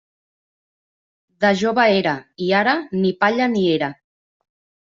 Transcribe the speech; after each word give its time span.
De 1.45 1.51
jove 1.59 1.85
era, 1.99 2.15
i 2.47 2.49
ara 2.63 2.73
ni 3.05 3.15
palla 3.23 3.51
ni 3.55 3.67
era. 3.79 3.95